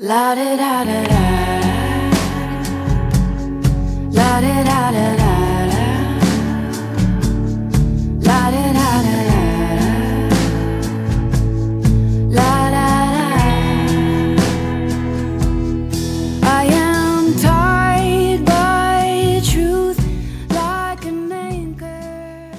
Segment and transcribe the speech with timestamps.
[0.00, 1.18] La da da da da.
[4.12, 5.32] La da da da da.
[8.22, 9.40] La da da da da.
[12.30, 12.86] La da da.
[16.44, 19.98] I am tied by truth
[20.50, 22.54] like an anchor.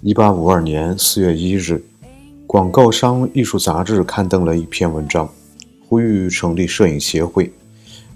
[0.00, 1.84] 一八五二年四月一日，
[2.48, 5.28] 广告商艺术杂志刊登了一篇文章，
[5.92, 7.52] 呼吁成立摄影协会，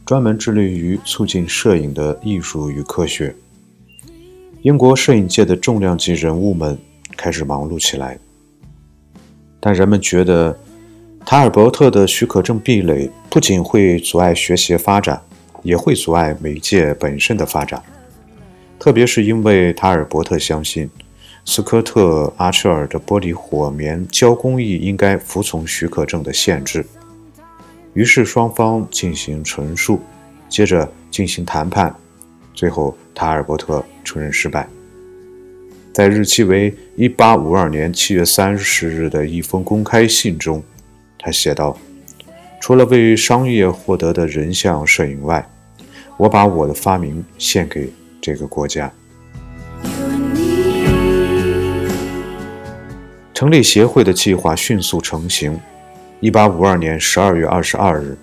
[0.07, 3.37] 专门致力于促进摄影的艺术与科学。
[4.63, 6.79] 英国摄影界的重量级人物们
[7.19, 8.19] 开始忙碌起来，
[9.61, 10.59] 但人们觉得
[11.27, 15.21] 塔尔伯特的许可证壁垒不仅会阻碍学习发展，
[15.63, 17.83] 也会阻碍媒介本身的发展。
[18.79, 20.89] 特别是因为塔尔伯特相信。
[21.45, 26.85] 斯科特·阿彻尔的玻璃火棉胶工艺应该服从许可证的限制，
[27.97, 29.99] 于是双方进行陈述，
[30.51, 31.93] 接着进行谈判，
[32.53, 34.69] 最后塔尔伯特承认失败。
[35.95, 40.63] 在日期为1852年7月30日的一封公开信中，
[41.19, 41.75] 他写道
[42.61, 45.49] ：“除了为商业获得的人像摄影外，
[46.19, 48.93] 我把我的发明献给这个国家。”
[53.33, 55.59] 成立协会的计划迅速成型。
[56.23, 58.19] 1852年12月22日，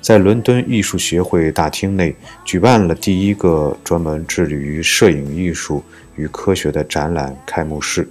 [0.00, 5.82] 在伦敦艺术协会大厅内举办了第一个专门致力于摄影艺术
[6.16, 8.08] 与科学的展览开幕式。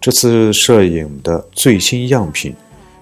[0.00, 2.54] 这次摄影的最新样品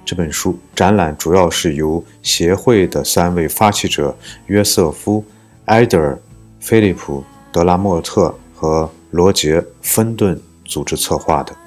[0.05, 5.21] 这本书展览主要是由协会的三位发起者约瑟夫·
[5.65, 6.17] 埃德尔、
[6.61, 7.21] 菲利普·
[7.53, 11.62] 德拉莫特和罗杰·芬顿组织策划的。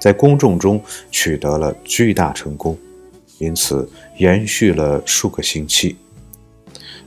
[0.00, 2.76] 在公众中取得了巨大成功，
[3.38, 5.96] 因此延续了数个星期。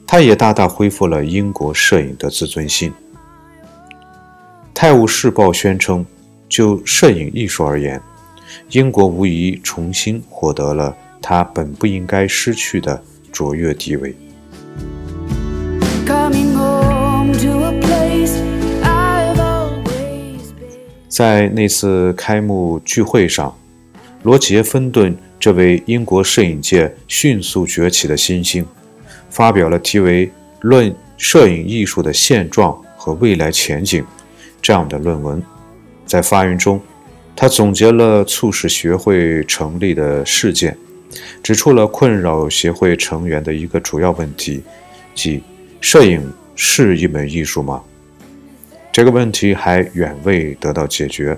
[0.05, 2.91] 它也大大恢复了英国摄影的自尊心。
[4.73, 6.06] 《泰晤士报》宣称，
[6.47, 8.00] 就摄影艺术而言，
[8.69, 13.01] 英国无疑重新获得了它本不应该失去的
[13.31, 14.16] 卓越地位。
[21.13, 23.56] 在那次开幕聚会上，
[24.24, 28.66] 罗杰·芬顿这位英国摄影界迅速崛起的新星，
[29.29, 30.25] 发表了题为
[30.62, 34.02] 《论摄影艺术的现状和未来前景》
[34.59, 35.40] 这样的论文。
[36.03, 36.81] 在发言中，
[37.35, 40.75] 他总结了促使学会成立的事件，
[41.44, 44.63] 指出了困扰协会成员的一个主要问题，
[45.13, 45.44] 即
[45.79, 47.84] 摄影是一门艺术吗？
[48.93, 51.37] 这个问题还远未得到解决。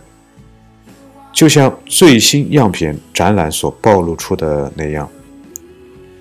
[1.31, 5.09] 就像最新样品展览所暴露出的那样，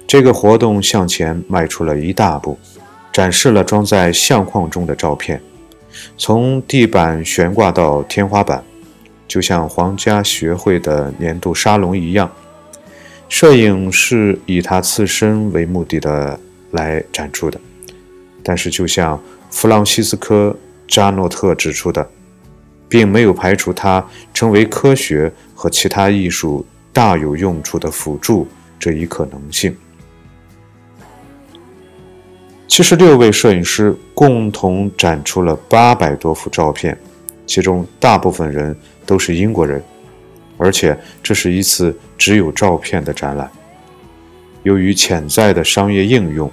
[0.06, 2.56] 这个活动向前迈出了一大步，
[3.12, 5.40] 展示了装在相框中的照片，
[6.16, 8.62] 从地板悬挂到天花板，
[9.26, 12.30] 就像皇家学会的年度沙龙一样。
[13.28, 16.38] 摄影是以它自身为目的的
[16.70, 17.60] 来展出的，
[18.42, 19.20] 但是就像
[19.50, 20.50] 弗朗西斯科·
[20.86, 22.08] 扎诺特指出的，
[22.88, 28.46] 并没有排除它成为科学和其他艺术大有用处的辅助
[28.78, 29.74] 这一可能性。
[32.66, 36.96] 七十六位摄影师共同展出了八百多幅照片，
[37.46, 39.82] 其中大部分人都是英国人，
[40.56, 43.48] 而且这是一次只有照片的展览。
[44.64, 46.50] 由于潜在的商业应用，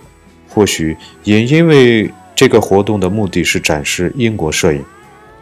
[0.49, 4.83] 或许也因为这个活动的目的是展示英国摄影，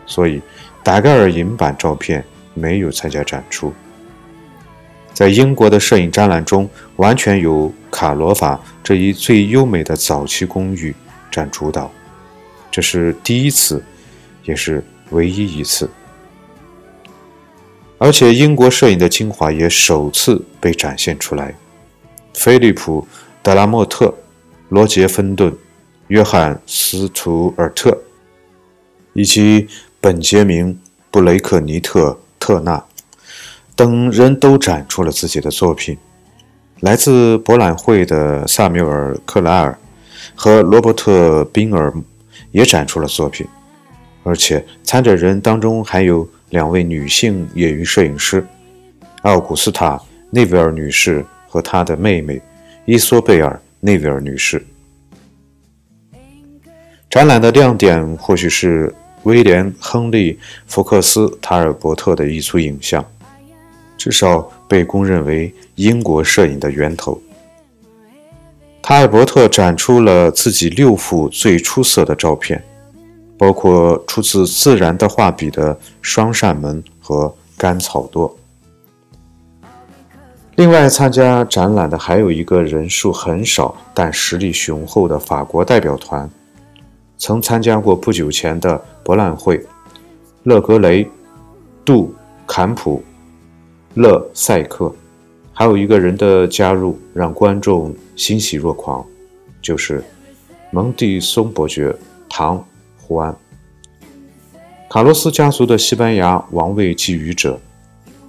[0.05, 0.41] 所以
[0.83, 2.23] 达盖尔银版照片
[2.53, 3.73] 没有参加展出。
[5.13, 10.95] 在英国的摄影展览中，完全由卡罗法这一最优美的早期公寓
[11.29, 11.91] 占主导，
[12.71, 13.83] 这是第一次，
[14.43, 15.89] 也是唯一一次。
[17.97, 21.53] 而且，英国摄影的精华也首次被展现出来。
[22.33, 23.01] 菲利普·
[23.43, 24.13] 德拉莫特、
[24.69, 25.53] 罗杰·芬顿、
[26.09, 27.97] 约翰·斯图尔特
[29.13, 29.67] 以及
[30.01, 30.73] 本杰明·
[31.09, 32.83] 布雷克尼特·特纳
[33.75, 35.97] 等人都展出了自己的作品。
[36.81, 39.77] 来自博览会的萨缪尔·克莱尔
[40.33, 41.93] 和罗伯特·宾尔
[42.51, 43.45] 也展出了作品，
[44.23, 48.43] 而且参展人当中还有两位女性业余摄影师，
[49.21, 49.97] 奥古斯塔·
[50.31, 52.41] 内维尔女士和她的妹妹
[52.85, 54.65] 伊索贝尔·内维尔女士。
[57.09, 60.33] 展览的亮点或许是威廉·亨利·
[60.67, 63.03] 福克斯·塔尔伯特的一组影像，
[63.97, 67.19] 至少被公认为英国摄影的源头。
[68.79, 72.63] 塔尔伯特展出了自己六幅最出色的照片，
[73.39, 78.31] 包括出自自然的画笔的双扇门和干草垛。
[80.57, 86.29] 另外，参加展览的还有一个人数很少但实力雄厚的法国代表团，
[87.19, 89.63] 曾参加过不久前的博览会。
[90.43, 91.07] 勒格雷、
[91.83, 92.11] 杜
[92.47, 93.03] 坎普、
[93.93, 94.91] 勒塞克，
[95.53, 99.05] 还有一个人的加入让观众欣喜若狂，
[99.61, 100.01] 就是
[100.71, 101.93] 蒙蒂松伯爵
[102.29, 102.65] 唐
[102.97, 103.35] 胡安。
[104.89, 107.59] 卡洛斯家族的西班牙王位觊觎者，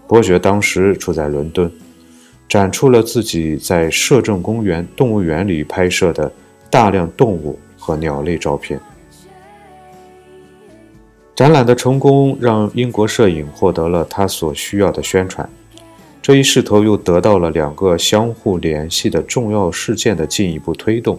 [0.08, 1.70] 伯爵当时处在伦敦。
[2.48, 6.30] 展出了自己在摄政公园动物园里拍摄的
[6.68, 8.78] 大量动物和鸟类照片。
[11.34, 15.48] 展览的成功让英国摄影获得了他所需要的宣传，
[16.20, 21.18] 这一势头又得到了两个相互联系的重要事件的进一步推动。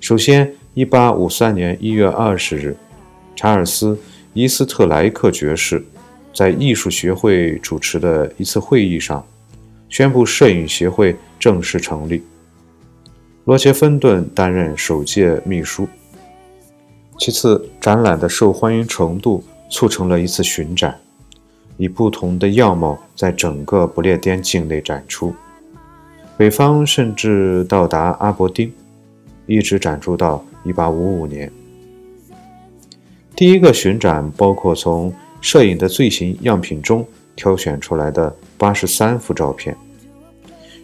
[0.00, 2.76] 首先，1853年1月20日，
[3.34, 3.94] 查尔斯·
[4.32, 5.84] 伊斯特莱克爵士
[6.32, 9.26] 在艺术学会主持的一次会议上。
[9.88, 12.22] 宣布摄影协会正式成立。
[13.50, 15.88] 罗杰·芬顿担任首届秘书。
[17.18, 20.96] 其次，展览的受欢迎程度促成了一次巡展，
[21.76, 25.34] 以不同的样貌在整个不列颠境内展出，
[26.36, 28.72] 北方甚至到达阿伯丁，
[29.46, 31.52] 一直展出到1855年。
[33.34, 37.04] 第一个巡展包括从摄影的最新样品中。
[37.34, 39.74] 挑选出来的八十三幅照片，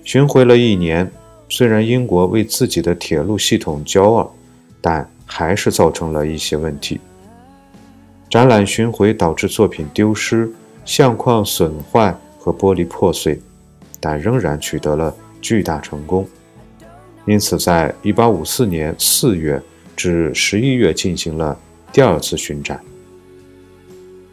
[0.03, 1.09] 巡回了一年。
[1.49, 4.35] 虽然英国为自己的铁路系统骄傲，
[4.81, 7.01] 但还是造成了一些问题。
[8.29, 10.51] 展览巡回导致作品丢失、
[10.85, 13.41] 相框损坏和玻璃破碎，
[14.01, 16.27] 但仍然取得了巨大成功。
[17.25, 19.61] 因此，在一八五四年四月
[19.97, 21.59] 至十一月进行了
[21.93, 22.81] 第二次巡展。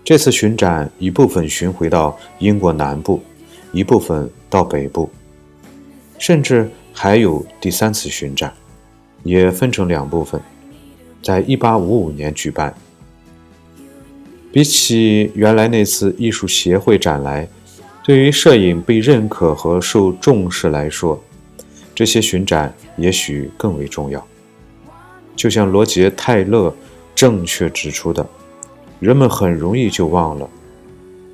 [0.03, 3.21] 这次巡展一部分巡回到英国南部，
[3.71, 5.09] 一部分到北部，
[6.17, 8.53] 甚至还有第三次巡展，
[9.23, 10.39] 也分成两部分，
[11.21, 12.73] 在1855年举办。
[14.51, 17.49] 比起原来那次艺术协会展来，
[18.03, 21.21] 对于摄影被认可和受重视来说，
[21.95, 24.25] 这些巡展也许更为重要。
[25.35, 26.73] 就像罗杰·泰勒
[27.15, 28.25] 正确指出的。
[28.99, 30.49] 人们很容易就忘了，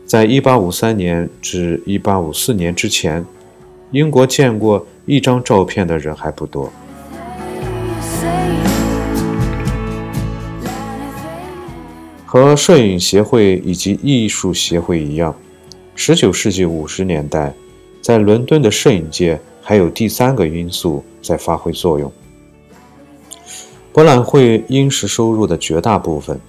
[0.03, 3.23] 在1853年至1854年之前，
[3.91, 6.71] 英国见过一张照片的人还不多。
[12.25, 15.35] 和摄影协会以及艺术协会一样
[15.97, 17.53] ，19世纪50年代，
[18.01, 22.11] 在伦敦的摄影界还有第三个因素在发挥作用。
[23.91, 26.39] 博览会因时收入的绝大部分。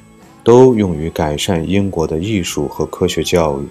[0.43, 3.69] 都用于改善英国的艺术和科学教育。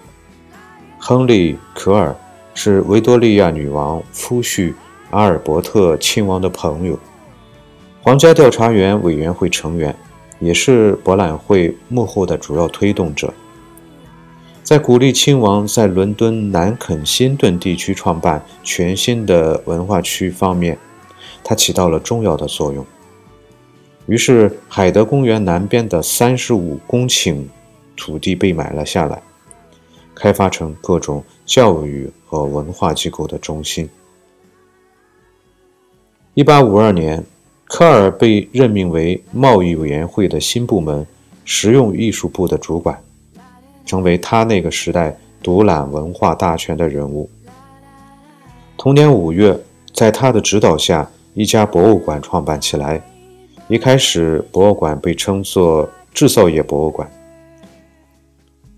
[0.98, 2.14] 亨利·科尔
[2.54, 4.74] 是维多利亚女王夫婿
[5.10, 6.98] 阿尔伯特亲王的朋友，
[8.02, 9.96] 皇家调查员委员会成员，
[10.38, 13.32] 也是博览会幕后的主要推动者。
[14.62, 20.78] 在鼓励亲王在伦敦南肯辛顿地区创办全新的文化区方面，
[21.42, 22.86] 他起到了重要的作用。
[24.06, 27.44] 于是，海德公园南边的三十五公顷
[27.96, 29.20] 土地被买了下来，
[30.20, 33.88] 开发成各种教育和文化机构的中心。
[36.34, 37.24] 一八五二年，
[37.64, 41.06] 科尔被任命为贸易委员会的新部门——
[41.46, 43.02] 实用艺术部的主管，
[43.86, 47.30] 成为他那个时代独揽文化大权的人物。
[48.76, 49.58] 同年五月，
[49.94, 53.02] 在他的指导下，一家博物馆创办起来。
[53.68, 57.10] 一开始，博物馆被称作制造业博物馆，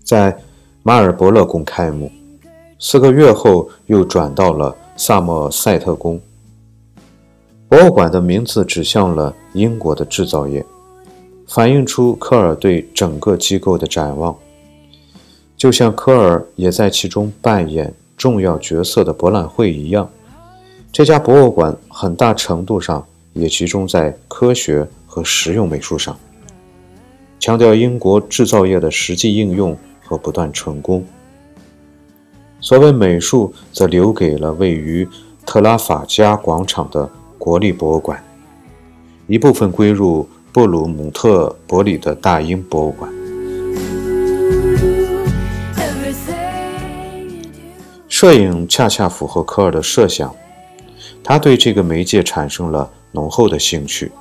[0.03, 0.37] 在
[0.85, 2.11] 马尔伯勒宫开幕。
[2.77, 6.19] 四个月后，又转到了萨默塞特宫。
[7.69, 10.65] 博物馆的名字指向了英国的制造业，
[11.47, 14.35] 反映出科尔对整个机构的展望。
[15.55, 20.09] 就像科尔也在其中扮演重要角色的博览会一样，
[20.91, 23.05] 这家博物馆很大程度上。
[23.31, 26.15] 也集中在科学和实用美术上，
[27.39, 29.75] 强调英国制造业的实际应用
[30.13, 31.03] 和不断成功。
[32.59, 35.07] 所谓美术，则留给了位于
[35.43, 38.23] 特拉法加广场的国立博物馆，
[39.25, 43.11] 一部分归入布鲁姆特伯里的大英博物馆。
[48.07, 50.33] 摄影恰恰符合科尔的设想。
[51.23, 54.11] 他对这个媒介产生了浓厚的兴趣，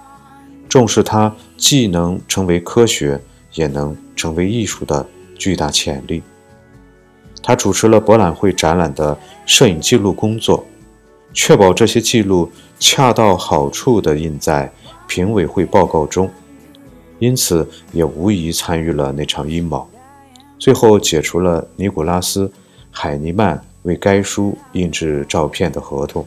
[0.69, 3.21] 重视它既能成为科学，
[3.55, 5.07] 也能成为艺术的
[5.43, 6.23] 巨大潜力。
[7.43, 10.65] 他主持了博览会展览的摄影记录工作，
[11.33, 14.73] 确保这些记录恰到好处地印在
[15.09, 16.31] 评委会报告中，
[17.19, 19.85] 因此也无疑参与了那场阴谋，
[20.57, 22.47] 最后解除了尼古拉斯·
[22.93, 26.25] 海尼曼为该书印制照片的合同。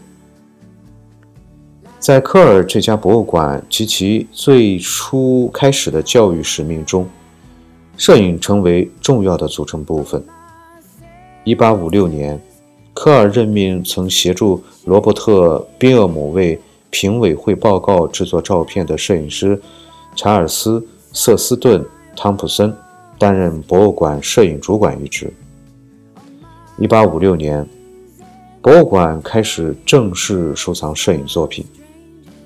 [1.98, 7.08] 在科尔这家博物馆及其最初开始的教育使命中，
[7.98, 10.24] 摄影成为重要的组成部分。
[11.44, 12.42] 一八五六年，
[12.94, 16.60] 科尔任命曾协助罗伯特·宾厄姆为
[16.90, 19.62] 评委会报告制作照片的摄影师
[20.16, 20.80] 查尔斯·
[21.12, 21.82] 瑟斯顿·
[22.16, 22.76] 汤普森
[23.18, 25.32] 担任博物馆摄影主管一职。
[26.78, 27.68] 一八五六年，
[28.62, 31.66] 博物馆开始正式收藏摄影作品。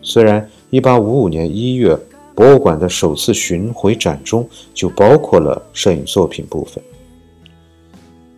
[0.01, 1.97] 虽然一八五五年一月，
[2.39, 6.81] 博物馆的首次巡回展中就包括了摄影作品部分。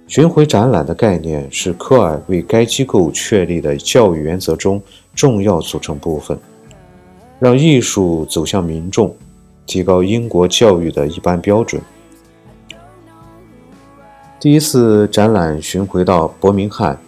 [0.08, 4.82] 巡回展览的概念是科尔为该机构确立的教育原则中
[5.14, 6.36] 重要组成部分，
[7.38, 9.16] 让艺术走向民众，
[9.68, 11.80] 提高英国教育的一般标准。
[14.40, 17.00] 第一次展览巡回到伯明翰，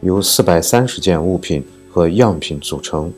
[0.00, 3.12] 由四百三十件物品和样品组成，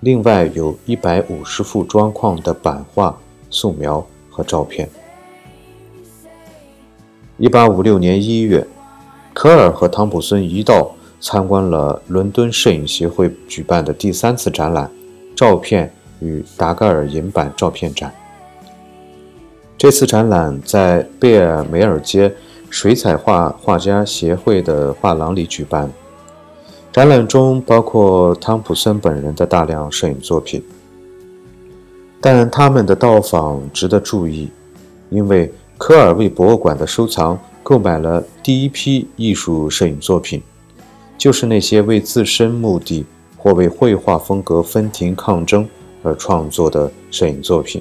[0.00, 3.18] 另外有一百五十幅装框的版画、
[3.50, 4.88] 素描和照片。
[7.36, 8.64] 一八五六年一月，
[9.34, 14.88] 科尔和汤普森一道参观了伦敦摄影协会举办的第三次展览——
[15.34, 18.12] 照片与达盖尔银版照片展。
[19.76, 22.32] 这次展览在贝尔梅尔街
[22.70, 25.90] 水彩画画家协会的画廊里举办。
[26.92, 30.62] 展览中包括汤普森本人的大量摄影作品，
[32.20, 34.48] 但他们的到访值得注意，
[35.10, 35.52] 因为。
[35.80, 40.42] 科尔为博物馆的收藏购买了第一批艺术摄影作品，
[41.16, 45.68] 就是那些为自身目的或为绘画风格分庭抗争
[46.02, 47.80] 而创作的摄影作品。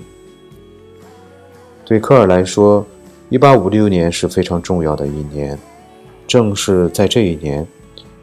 [1.86, 2.86] 对科尔来说
[3.32, 5.58] ，1856年是非常重要的一年。
[6.28, 7.66] 正是在这一年，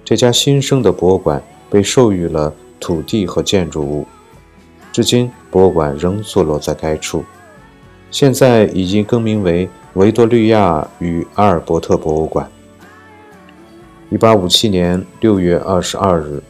[0.04, 4.06] 这家新生的博物馆被授予了土地和建筑物，
[4.92, 7.24] 至今博物馆仍坐落在该处。
[8.10, 12.48] 现在已经更名为维多利亚与阿尔伯特博物馆。
[14.10, 16.42] 一八五七年六月二十二日，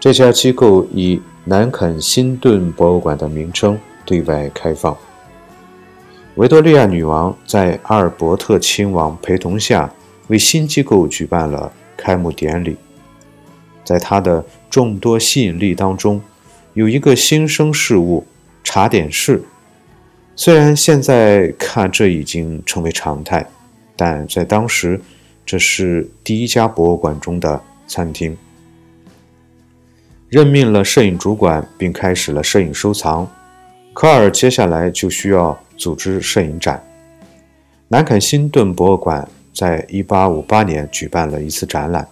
[0.00, 4.94] 这家机构以南肯辛顿博物馆的名称对外开放。
[6.34, 9.90] 维多利亚女王在阿尔伯特亲王陪同下，
[10.26, 11.72] 为新机构举办了
[12.04, 12.76] 开幕典礼。
[13.82, 16.20] 在他的众多吸引力当中，
[16.74, 18.26] 有一个新生事物——
[18.62, 19.42] 茶点室。
[20.36, 23.46] 虽然现在看这已经成为常态，
[23.96, 25.00] 但在当时，
[25.46, 28.36] 这是第一家博物馆中的餐厅。
[30.28, 33.30] 任命了摄影主管，并开始了摄影收藏。
[33.92, 36.82] 科尔接下来就需要组织摄影展。
[37.88, 42.06] 南肯辛顿博物馆在一八五八年举办了一次展览，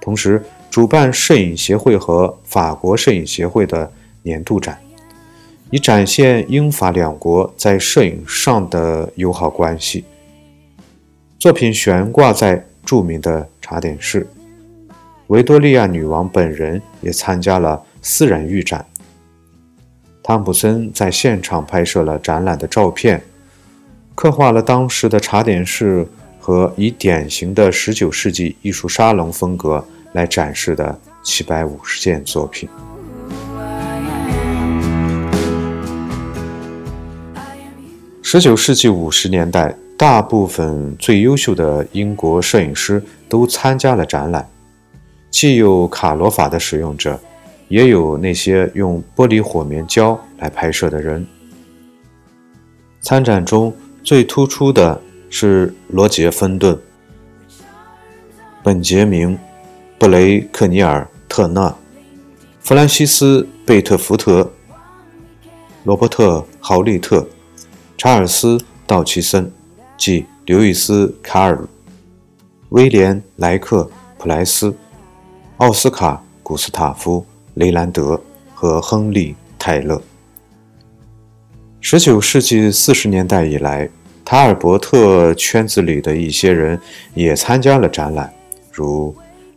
[0.00, 3.90] 同时主办摄影协会和法国摄影协会的
[4.22, 4.78] 年度展。
[5.70, 10.04] 以展现英法两国在摄影上的友好关系。
[11.38, 14.26] 作品悬挂在著名的茶点室，
[15.28, 18.84] 维多利亚女王本人也参加了私人预展。
[20.22, 23.22] 汤普森在现场拍摄了展览的照片，
[24.14, 26.06] 刻画了当时的茶点室
[26.42, 32.68] 和以典型的19世纪艺术沙龙风格来展示的750件作品。
[38.20, 44.48] 十九世纪五十年代，大部分最优秀的英国摄影师都参加了展览，
[45.30, 47.20] 既有卡罗法的使用者，
[47.68, 51.24] 也有那些用玻璃火棉胶来拍摄的人。
[53.00, 53.72] 参展中
[54.02, 55.00] 最突出的
[55.34, 56.78] 是罗杰·芬顿、
[58.62, 59.34] 本杰明·
[59.98, 61.74] 布雷克尼尔特纳、
[62.60, 64.52] 弗兰西斯·贝特福特、
[65.84, 67.26] 罗伯特·豪利特。
[67.96, 69.50] 查尔斯·道奇森，
[69.96, 71.66] 即刘易斯·卡尔、
[72.68, 73.84] 威廉·莱克·
[74.18, 74.74] 普莱斯、
[75.56, 77.20] 奥斯卡·古斯塔夫·
[77.54, 78.22] 雷兰德
[78.52, 80.02] 和亨利·泰勒。
[81.80, 83.88] 十九世纪四十年代以来，
[84.32, 86.80] 塔尔伯特圈子里的一些人
[87.12, 88.32] 也参加了展览，
[88.72, 89.14] 如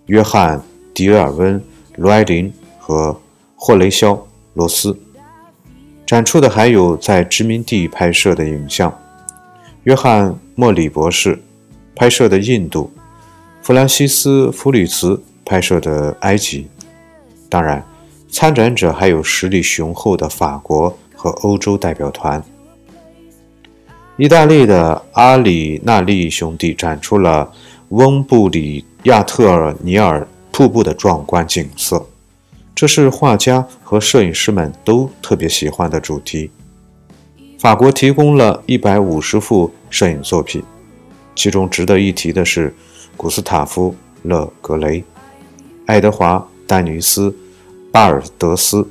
[0.08, 0.60] 约翰·
[0.94, 1.58] 迪尔温·
[1.96, 3.18] 罗埃林和
[3.56, 5.00] 霍雷肖罗斯。
[6.06, 8.94] 展出的还有在殖民地拍摄的影像，
[9.84, 11.42] 约翰莫里博士
[11.96, 12.92] 拍摄的印度，
[13.62, 16.68] 弗兰西斯弗里茨拍摄的埃及。
[17.48, 17.82] 当然，
[18.28, 22.44] 参展者还有实力雄厚的法国和欧洲代表团。
[24.18, 27.52] 意大利的阿里纳利兄弟展出了
[27.90, 32.06] 翁布里亚特尔尼尔瀑布的壮观景色。
[32.74, 36.50] 这是画家和摄影师们都特别喜欢的主题。
[37.60, 40.64] 法国提供了一百五十幅摄影作品，
[41.36, 42.74] 其中值得一提的是
[43.18, 43.94] 古斯塔夫·
[44.30, 45.04] 勒格雷、
[45.88, 47.30] 爱德华·丹尼斯·
[47.92, 48.88] 巴尔德斯、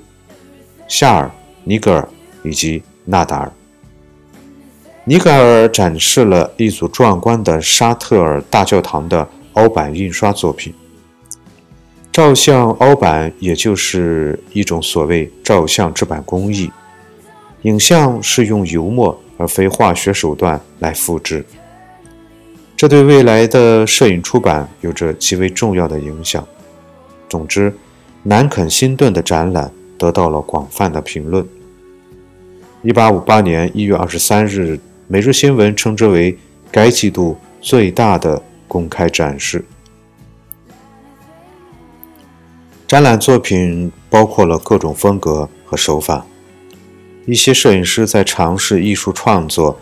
[0.86, 1.26] 夏尔·
[1.64, 2.06] 尼格尔
[2.42, 3.50] 以及纳达尔。
[5.06, 10.72] 尼格尔展示了一组壮观的沙特尔大教堂的凹版印刷作品。
[12.10, 16.70] 照相凹版也就是一种所谓照相制版工艺，
[17.62, 21.44] 影像是用油墨而非化学手段来复制，
[22.74, 26.46] 这对未来的摄影出版有着极为重要的影响。
[27.28, 27.74] 总之，
[28.22, 31.46] 南肯辛顿的展览得到了广泛的评论。
[32.82, 34.74] 一八五八年一月二十三日，
[35.06, 36.36] 《每日新闻》称之为
[36.72, 39.62] 该季度最大的公开展示。
[42.86, 46.24] 展览作品包括了各种风格和手法，
[47.26, 49.78] 一些摄影师在尝试艺术创作，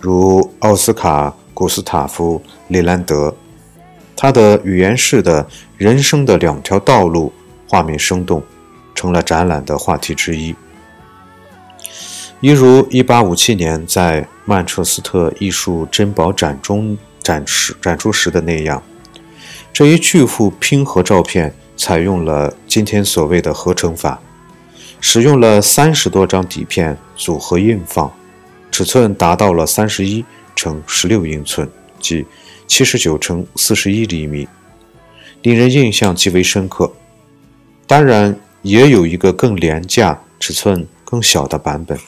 [0.00, 3.34] 如奥斯卡·古斯塔夫·雷兰德，
[4.16, 7.32] 他的语言式的人生的两条道路
[7.68, 8.42] 画面生动，
[8.94, 10.54] 成了展览的话题之一。
[12.40, 18.82] 一如1857年在曼彻斯特艺术珍宝展中展示展出时的那样，
[19.72, 21.54] 这一巨幅拼合照片。
[21.78, 24.18] 采用了今天所谓的合成法，
[24.98, 28.10] 使用了三十多张底片组合印放，
[28.72, 31.68] 尺寸达到了三十一乘十六英寸，
[32.00, 32.24] 即
[32.66, 34.48] 七十九乘四十一厘米，
[35.42, 36.90] 令人印象极为深刻。
[37.86, 41.98] 当然，也有一个更廉价、尺寸更小的版本。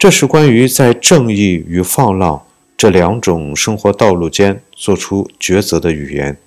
[0.00, 2.42] 这是关于在正义与放浪
[2.74, 6.38] 这两种生活道路间做出抉择的语言。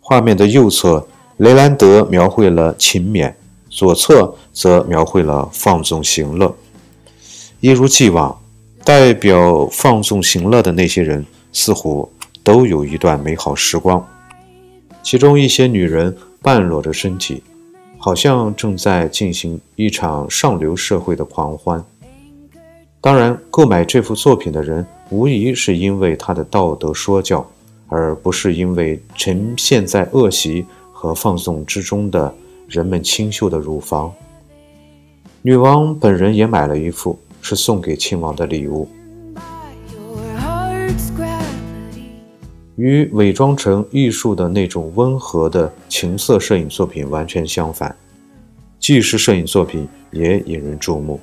[0.00, 3.30] 画面的右侧，雷兰德描绘了勤勉；
[3.68, 6.56] 左侧则描绘了放纵行乐。
[7.60, 8.40] 一如既往，
[8.82, 12.10] 代表放纵行乐的那些人似乎
[12.42, 14.02] 都有一段美好时光。
[15.02, 17.42] 其中一些女人半裸着身体，
[18.06, 21.84] 好像正在进行一场上流社会的狂欢。
[23.00, 27.44] 当然，购买这幅作品的人无疑是因为他的道德说教。
[27.88, 32.32] 而不是因为沉陷在恶习和放纵之中的
[32.68, 34.12] 人们清秀的乳房。
[35.42, 38.88] 女王本人也买了一副，是送给亲王的礼物。
[42.76, 47.94] 与伪装成艺术的那种温和的情色摄影作品完全相反，
[48.78, 51.20] 纪实摄影作品也引人注目。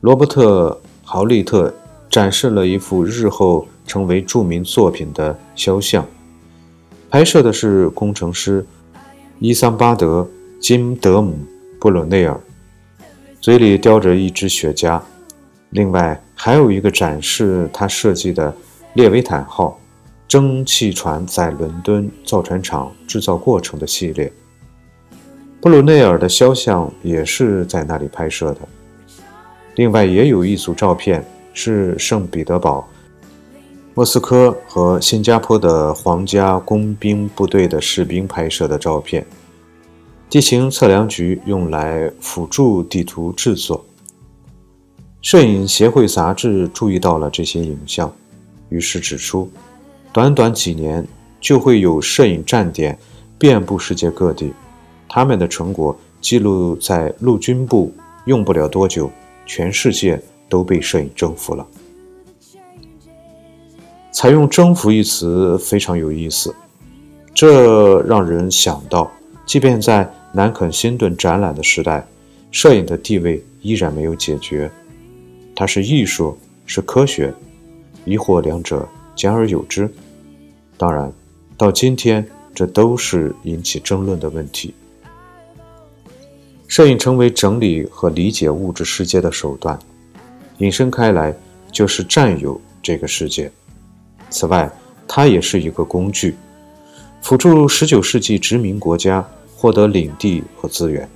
[0.00, 0.70] 罗伯特·
[1.02, 1.74] 豪利特
[2.08, 3.66] 展示了一幅日后。
[3.88, 6.06] 成为著名作品的肖像，
[7.08, 8.62] 拍摄的是工程师
[9.38, 10.28] 伊桑巴德·
[10.60, 11.32] 金德姆·
[11.80, 12.38] 布鲁内尔，
[13.40, 15.00] 嘴里叼着一支雪茄。
[15.70, 18.54] 另外还有一个展示他设计的
[18.94, 19.78] 列维坦号
[20.26, 24.32] 蒸汽船在伦敦造船厂制造过程的系列。
[25.60, 28.60] 布鲁内尔的肖像也是在那里拍摄的。
[29.74, 32.88] 另外也有一组照片是圣彼得堡。
[33.94, 39.26] 莫斯科和新加坡的皇家工兵部队的士兵拍摄的照片，
[40.30, 43.84] 地形测量局用来辅助地图制作。
[45.20, 48.12] 摄影协会杂志注意到了这些影像，
[48.68, 49.50] 于是指出，
[50.12, 51.06] 短短几年
[51.40, 52.98] 就会有摄影站点
[53.38, 54.52] 遍布世界各地，
[55.08, 57.92] 他们的成果记录在陆军部，
[58.26, 59.10] 用不了多久，
[59.46, 61.66] 全世界都被摄影征服了。
[64.10, 66.52] 采用“征服”一词非常有意思，
[67.32, 69.10] 这让人想到，
[69.46, 72.04] 即便在南肯辛顿展览的时代，
[72.50, 74.68] 摄影的地位依然没有解决。
[75.54, 77.32] 它是艺术，是科学，
[78.08, 79.92] 亦或两者兼而有之？
[80.78, 81.12] 当然，
[81.56, 84.72] 到今天，这都是引起争论的问题。
[86.66, 89.78] 摄影成为整理和理解物质世界的手段，
[90.58, 91.34] 引申开来
[91.70, 93.50] 就是占有这个世界。
[94.30, 94.70] 此外，
[95.06, 96.34] 它也是一个工具，
[97.20, 101.08] 辅助19世纪殖民国家获得领地和资源。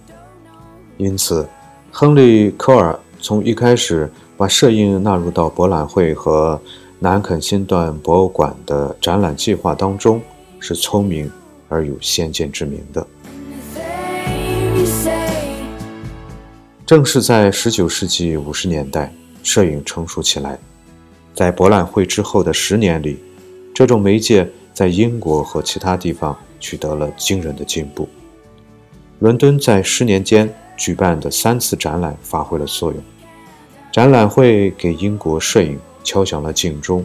[0.97, 1.49] 因此，
[1.91, 6.61] 亨利·科尔从一开始把摄影纳入到博览会和
[7.03, 10.23] 南肯辛顿博物馆的展览计划当中，
[10.61, 11.29] 是聪明
[11.69, 13.05] 而有先见之明的。
[16.87, 19.13] 正是在19世纪50年代，
[19.43, 20.57] 摄影成熟起来。
[21.35, 23.19] 在博览会之后的十年里，
[23.75, 28.09] 这种媒介在英国和其他地方取得了惊人的进步。
[29.19, 33.03] 伦敦在十年间举办的三次展览发挥了作用，
[33.91, 37.05] 展览会给英国摄影敲响了警钟。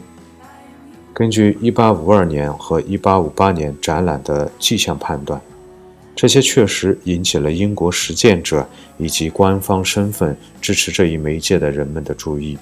[1.13, 5.41] 根据1852年和1858年展览的迹象判断，
[6.15, 12.57] 这些确实引起了英国实践者以及官方身份支持这一媒介的人们的注意。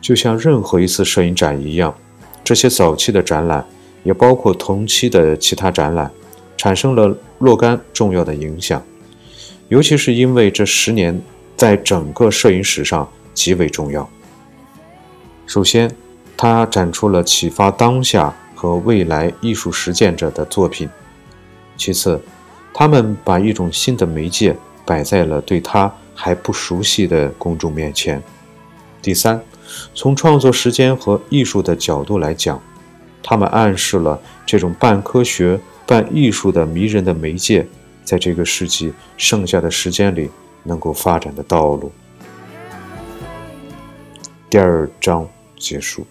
[0.00, 1.94] 就像任何一次摄影展一样，
[2.42, 3.64] 这些早期的展览，
[4.02, 6.10] 也包括同期的其他展览，
[6.56, 8.82] 产生了若干重要的影响。
[9.68, 11.20] 尤其是因为这十年
[11.56, 14.08] 在整个摄影史上极为重要。
[15.50, 15.90] 首先，
[16.36, 20.88] 他展出了启发当下和未来艺术实践者的作品；
[21.76, 22.20] 其次，
[22.72, 28.20] 他们把一种新的媒介摆在了对他还不熟悉的公众面前；
[29.02, 29.42] 第三。
[29.92, 32.62] 从创作时间和艺术的角度来讲，
[33.20, 37.66] 他们暗示了这种半科学半艺术的迷人的媒介，
[38.04, 40.30] 在这个世纪剩下的时间里
[40.62, 41.90] 能够发展的道路。
[44.48, 45.28] 第二章
[45.60, 46.04] 结束。